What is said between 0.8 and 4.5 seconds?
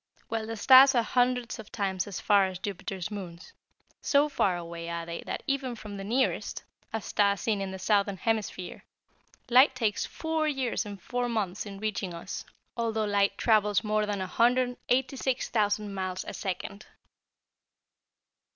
are hundreds of times as far away as Jupiter's moons. So